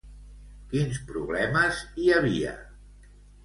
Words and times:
Quins 0.71 1.03
problemes 1.11 1.85
hi 2.01 2.11
havia? 2.19 2.59